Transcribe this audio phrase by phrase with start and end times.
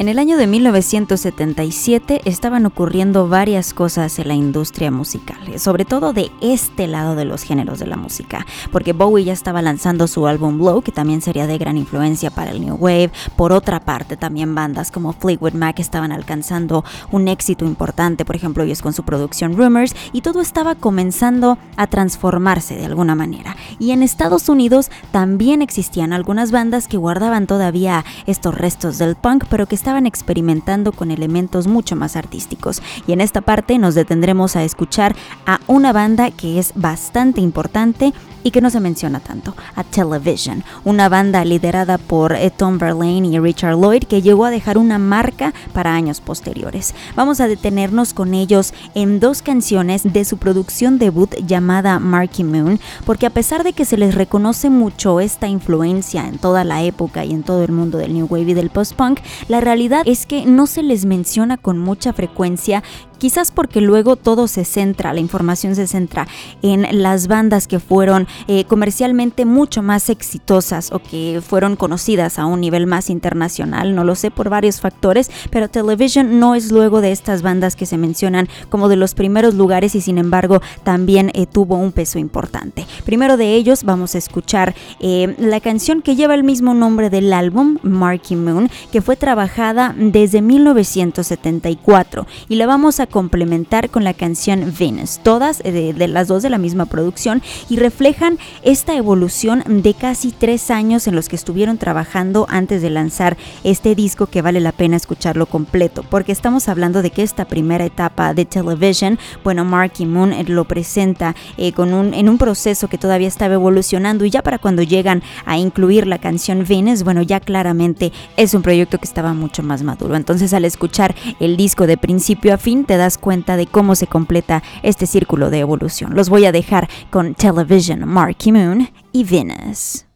[0.00, 6.14] En el año de 1977 estaban ocurriendo varias cosas en la industria musical, sobre todo
[6.14, 10.26] de este lado de los géneros de la música, porque Bowie ya estaba lanzando su
[10.26, 13.10] álbum Blow, que también sería de gran influencia para el New Wave.
[13.36, 18.62] Por otra parte, también bandas como Fleetwood Mac estaban alcanzando un éxito importante, por ejemplo,
[18.62, 23.54] ellos con su producción Rumors, y todo estaba comenzando a transformarse de alguna manera.
[23.78, 29.44] Y en Estados Unidos también existían algunas bandas que guardaban todavía estos restos del punk,
[29.50, 32.80] pero que estaban estaban experimentando con elementos mucho más artísticos.
[33.08, 38.12] Y en esta parte nos detendremos a escuchar a una banda que es bastante importante
[38.42, 43.28] y que no se menciona tanto, a Television, una banda liderada por eh, Tom Verlaine
[43.28, 46.94] y Richard Lloyd que llegó a dejar una marca para años posteriores.
[47.16, 52.80] Vamos a detenernos con ellos en dos canciones de su producción debut llamada Marky Moon,
[53.04, 57.24] porque a pesar de que se les reconoce mucho esta influencia en toda la época
[57.24, 60.46] y en todo el mundo del New Wave y del post-punk, la realidad es que
[60.46, 62.82] no se les menciona con mucha frecuencia
[63.20, 66.26] quizás porque luego todo se centra, la información se centra
[66.62, 72.46] en las bandas que fueron eh, comercialmente mucho más exitosas o que fueron conocidas a
[72.46, 77.02] un nivel más internacional, no lo sé por varios factores, pero Television no es luego
[77.02, 81.30] de estas bandas que se mencionan como de los primeros lugares y sin embargo también
[81.34, 82.86] eh, tuvo un peso importante.
[83.04, 87.34] Primero de ellos vamos a escuchar eh, la canción que lleva el mismo nombre del
[87.34, 94.14] álbum, Marky Moon, que fue trabajada desde 1974 y la vamos a complementar con la
[94.14, 99.62] canción Venus, todas eh, de, las dos de la misma producción y reflejan esta evolución
[99.66, 104.42] de casi tres años en los que estuvieron trabajando antes de lanzar este disco que
[104.42, 109.18] vale la pena escucharlo completo, porque estamos hablando de que esta primera etapa de Television,
[109.44, 113.54] bueno, Marky Moon eh, lo presenta eh, con un, en un proceso que todavía estaba
[113.54, 118.54] evolucionando y ya para cuando llegan a incluir la canción Venus, bueno, ya claramente es
[118.54, 120.16] un proyecto que estaba mucho más maduro.
[120.16, 124.06] Entonces al escuchar el disco de principio a fin te das cuenta de cómo se
[124.06, 126.14] completa este círculo de evolución.
[126.14, 130.09] Los voy a dejar con Television, Marky Moon y Venus.